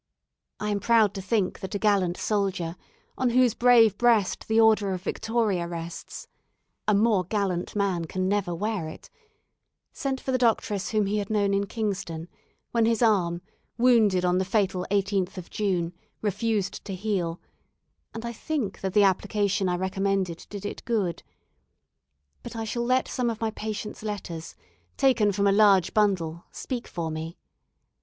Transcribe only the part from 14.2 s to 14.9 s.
on the fatal